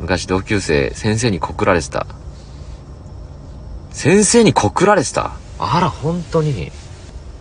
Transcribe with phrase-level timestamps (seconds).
[0.00, 2.06] 昔同級生、先生に告られてた。
[3.92, 5.32] 先生に告られてた？
[5.58, 6.72] あら、本当に？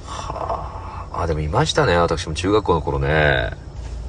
[0.05, 1.95] はあ、あ、でもいましたね。
[1.95, 3.51] 私も中学校の頃ね。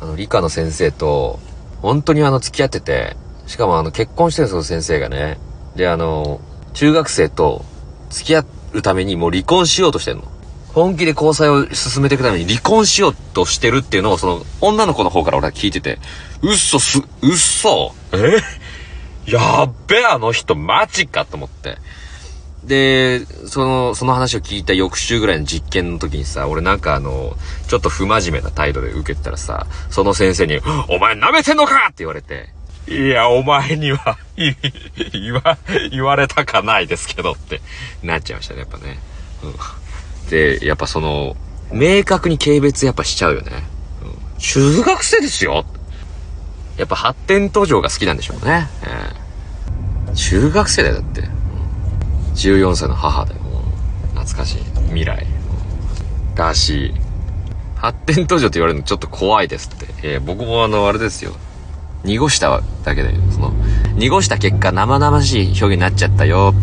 [0.00, 1.38] あの、理科の先生と、
[1.80, 3.16] 本当にあの、付き合ってて、
[3.46, 5.38] しかもあの、結婚してるんですよ、先生がね。
[5.76, 6.40] で、あの、
[6.74, 7.64] 中学生と
[8.10, 10.24] 付き合うためにもう離婚しようとしてんの。
[10.74, 15.98] 本気で交際を進めていくために離婚しようとしてるっていうのを、その、女の子の方から俺は聞いてて、
[16.42, 19.30] 嘘す、嘘え？
[19.30, 21.78] やっべえ、あの人、マジかと思って。
[22.64, 27.36] で、その、その話を聞いた翌週ぐらいの実験の時にさ、俺なんかあの、
[27.68, 32.50] ちょっと不真面目な態度で受けたらさ、その先生に、お前舐めてんのかって言われて、
[32.88, 35.58] いや、お前には、言わ、
[35.90, 37.60] 言われたかないですけどって
[38.02, 38.98] なっちゃいましたね、やっぱね。
[39.42, 39.48] う
[40.26, 40.30] ん。
[40.30, 41.36] で、やっぱその、
[41.72, 43.52] 明確に軽蔑やっぱしちゃうよね。
[44.02, 45.64] うん、中学生ですよ
[46.80, 48.66] やっぱ発展途上が好きなんでしょうね。
[48.82, 51.22] えー、中学生だよ、だって。
[52.36, 53.40] 14歳の母だよ。
[54.14, 54.58] 懐かしい。
[54.88, 55.26] 未来。
[56.36, 56.94] らしい。
[57.76, 59.86] 発展途上って言われるのちょっと怖いですって。
[60.02, 61.32] えー、僕もあの、あれですよ。
[62.02, 63.52] 濁しただけで、その、
[63.96, 66.54] 濁した結果生々しい表現になっちゃったよ。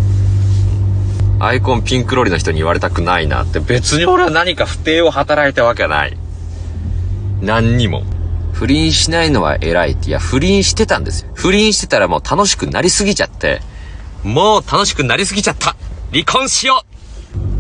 [1.40, 6.18] アイコンピンクロリの人に言われたくないなって、別に俺は何か不定を働いたわけはない。
[7.40, 8.04] 何にも。
[8.58, 11.30] 不倫しないのは偉いって、いや、不倫してたんですよ。
[11.36, 13.62] 不倫してたらもう楽しくなりすぎちゃって、
[14.24, 15.76] もう楽しくなりすぎちゃった
[16.12, 16.84] 離婚しよ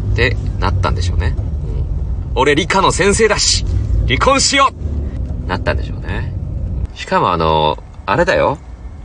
[0.09, 1.35] うってなったんでしょうね。
[1.37, 3.63] うん、俺理科の先生だし
[4.07, 6.33] 離婚しようなったんでしょうね。
[6.95, 8.57] しかもあの、あれだよ。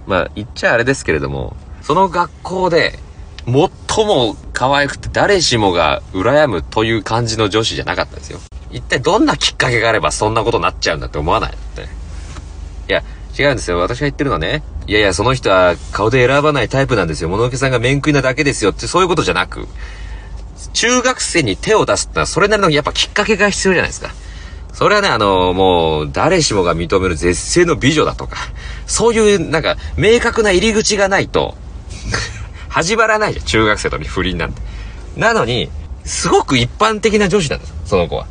[0.06, 2.98] まあ、言っちゃあれですけれども、その学校で、
[3.44, 8.40] 最も可愛くて誰しもが羨むという感じの女子じゃなかったんですよ。
[8.72, 11.82] 一体どんなきっかけがあればそんなことになっちゃうんだって思わないって。
[11.82, 11.86] い
[12.88, 13.02] や、
[13.38, 13.78] 違うんですよ。
[13.78, 14.62] 私が言ってるのはね。
[14.86, 17.28] いやいや、その人は顔で選ばないタイプなんですよ。
[17.28, 19.68] 物置さんが面食いなだけですよって、そういうことじゃなく、
[20.72, 24.10] 中学生に手を出すってのはそれなりのやっぱきっかけが必要じゃないですか。
[24.72, 28.38] それはね、あの、もう、誰しもが認める絶世の美女だとか、
[28.86, 31.56] そういう、なんか、明確な入り口がないと
[32.70, 34.62] 始まらないよ、中学生と不倫なんて。
[35.16, 35.70] なのに、
[36.04, 38.26] すごく一般的な女子なんです、その子は。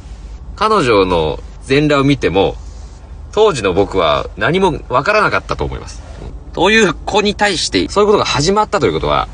[0.62, 2.54] 彼女の全裸を見ても、
[3.32, 6.04] 当時の僕は何もわからなかったと思います。
[6.54, 9.28] という子に対して、そういうことが始まったということは、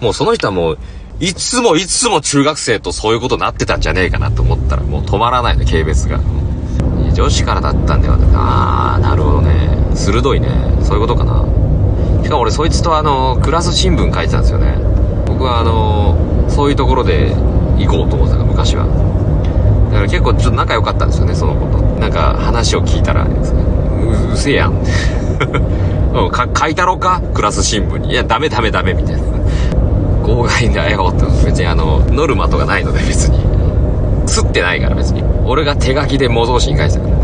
[0.00, 0.78] もうその人はもう、
[1.20, 6.18] いつもいつも中学生とそういうことになってたんじゃねえかなと思ったら、もう止まらないね、軽蔑が。
[7.12, 8.14] 女子からだったんだよ。
[8.32, 9.76] ああ、なるほどね。
[9.94, 10.48] 鋭いね。
[10.82, 11.44] そういうことかな。
[12.22, 14.78] しかも俺そいつとあの、クラス新聞書いてたんですよね。
[15.26, 16.16] 僕はあの、
[16.48, 17.34] そういうところで
[17.76, 18.86] 行こうと思ってた昔は。
[19.90, 21.82] だから結構ちょっと仲良かったんですよね、その子と。
[22.00, 24.74] なんか話を聞いたら、う、うせえやん。
[26.30, 27.20] か書いたろか？
[27.34, 28.12] クラス新聞に。
[28.12, 29.22] いや、ダメダメダメみたいな。
[30.22, 31.24] 妨害だよって。
[31.44, 33.38] 別にあの、ノルマとかないので別に。
[34.26, 35.22] すってないから別に。
[35.44, 37.16] 俺が手書きで模造紙に書いてたから。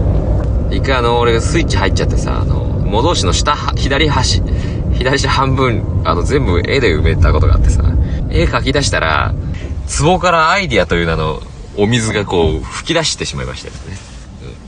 [0.71, 4.43] 一回あの、俺がスイッチ入っちゃってさ、あの、模造紙の下、左端、
[4.95, 7.83] 左下半分、あの、全部絵で埋めたことがあってさ、
[8.31, 9.35] 絵描き出したら、
[10.01, 11.41] 壺からアイディアという名の
[11.77, 14.17] お水がこう、吹き出してしまいましたよね。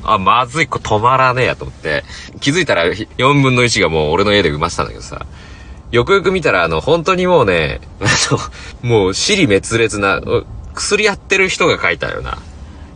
[0.03, 2.05] あ、まずい、こ止まらねえやと思って、
[2.41, 5.27] 気づいたら4分の1がもう俺の絵で埋まってたんだけどさ、
[5.91, 8.05] よくよく見たら、あの、本当にもうね、 あ
[8.83, 10.21] の、もう、尻滅裂な、
[10.75, 12.39] 薬やってる人が描いたような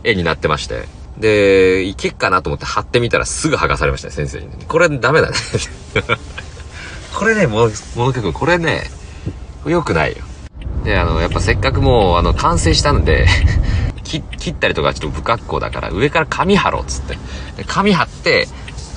[0.03, 0.87] 絵になってまして。
[1.17, 5.35] で、いけっかなと思って貼ってみたらすぐ剥がされましたね、先生に、これダメだね。
[7.13, 8.89] これね、もう、ものく、これね、
[9.65, 10.17] 良くないよ。
[10.83, 13.27] で、あの、やっぱせっかくもう、あの、完成したんで
[14.21, 17.17] 切ったりとかちょっと不格好だから、上から紙貼ろうっつって。
[17.65, 18.47] 紙貼って、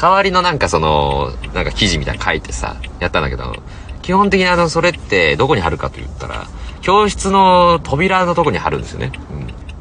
[0.00, 3.56] 代わりのなんかその、なんか記事みたいな書いてさ、やったんだけど、
[4.02, 6.46] 基本的にあの、それってどこに貼るかと言ったら、
[6.82, 9.12] 教室の扉のとこに貼るんですよね。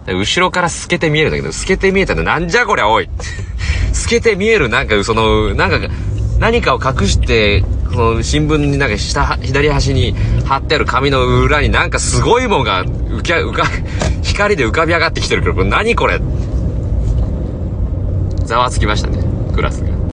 [0.07, 0.17] うん。
[0.19, 3.09] 後ろから透けて見えるんだけど、透けて見えたのなんじゃこりゃおい
[3.93, 5.79] 透けて見えるなんかその、なんか、
[6.39, 10.15] 何かを隠して、その新聞になんか下、左端に
[10.45, 13.63] 貼ってある紙の裏になんかすごいもんが浮き、浮か、
[14.35, 16.19] 光で浮かび上がってきてるけど、これ何これ？
[18.43, 19.23] ざわつきましたね、
[19.55, 19.94] クラスが。